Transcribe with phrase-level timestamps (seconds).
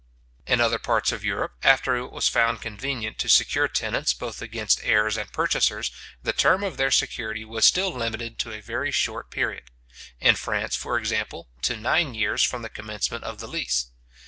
[0.47, 4.81] In other parts of Europe, after it was found convenient to secure tenants both against
[4.83, 5.91] heirs and purchasers,
[6.23, 9.65] the term of their security was still limited to a very short period;
[10.19, 13.91] in France, for example, to nine years from the commencement of the lease.